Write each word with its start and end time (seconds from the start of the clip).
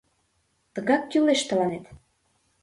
Тыгак 0.73 1.03
кӱлеш 1.11 1.41
тыланет! 1.49 1.85